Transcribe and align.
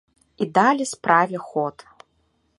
І 0.45 0.47
далі 0.55 0.85
справе 0.93 1.37
ход. 1.51 1.85